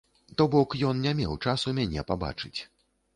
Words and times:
То 0.37 0.45
бок, 0.53 0.75
ён 0.91 1.03
не 1.05 1.13
меў 1.19 1.35
часу 1.51 1.73
мяне 1.81 2.05
пабачыць. 2.13 2.59